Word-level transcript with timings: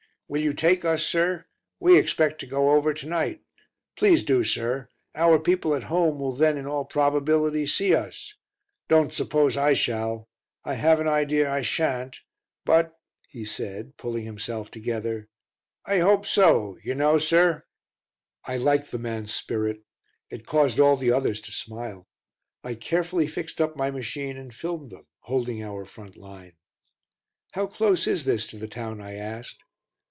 "Will 0.33 0.41
you 0.41 0.53
take 0.53 0.85
us, 0.85 1.03
sir? 1.05 1.45
We 1.81 1.97
expect 1.97 2.39
to 2.39 2.45
go 2.45 2.69
over 2.69 2.93
to 2.93 3.05
night. 3.05 3.41
Please 3.97 4.23
do, 4.23 4.45
sir; 4.45 4.87
our 5.13 5.37
people 5.37 5.75
at 5.75 5.83
home 5.91 6.19
will 6.19 6.33
then 6.37 6.57
in 6.57 6.65
all 6.65 6.85
probability 6.85 7.67
see 7.67 7.93
us. 7.93 8.33
Don't 8.87 9.11
suppose 9.11 9.57
I 9.57 9.73
shall. 9.73 10.29
I 10.63 10.75
have 10.75 11.01
an 11.01 11.07
idea 11.09 11.51
I 11.51 11.63
shan't 11.63 12.21
but," 12.63 12.97
he 13.27 13.43
said, 13.43 13.97
pulling 13.97 14.23
himself 14.23 14.71
together, 14.71 15.27
"I 15.85 15.99
hope 15.99 16.25
so, 16.25 16.77
yer 16.81 16.93
know, 16.95 17.17
sir." 17.19 17.65
I 18.45 18.55
liked 18.55 18.91
the 18.91 18.99
man's 18.99 19.33
spirit. 19.33 19.83
It 20.29 20.45
caused 20.47 20.79
all 20.79 20.95
the 20.95 21.11
others 21.11 21.41
to 21.41 21.51
smile. 21.51 22.07
I 22.63 22.75
carefully 22.75 23.27
fixed 23.27 23.59
up 23.59 23.75
my 23.75 23.91
machine 23.91 24.37
and 24.37 24.55
filmed 24.55 24.91
them, 24.91 25.07
holding 25.23 25.61
our 25.61 25.83
front 25.83 26.15
line. 26.15 26.53
"How 27.51 27.67
close 27.67 28.07
is 28.07 28.23
this 28.23 28.47
to 28.47 28.57
the 28.57 28.69
town?" 28.69 29.01
I 29.01 29.15
asked. 29.15 29.61